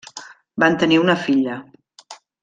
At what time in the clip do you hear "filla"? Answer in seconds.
1.27-1.59